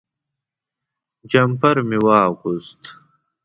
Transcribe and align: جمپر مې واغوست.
جمپر 1.31 1.75
مې 1.87 1.99
واغوست. 2.05 2.83